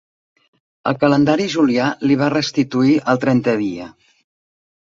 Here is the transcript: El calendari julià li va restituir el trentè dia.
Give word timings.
El 0.91 0.97
calendari 1.03 1.45
julià 1.57 1.89
li 2.05 2.17
va 2.23 2.31
restituir 2.37 2.97
el 3.15 3.21
trentè 3.27 3.57
dia. 3.63 3.91